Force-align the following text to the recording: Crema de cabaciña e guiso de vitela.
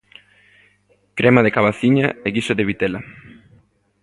Crema 1.17 1.41
de 1.45 1.53
cabaciña 1.57 2.07
e 2.25 2.27
guiso 2.35 2.53
de 2.55 2.67
vitela. 2.69 2.99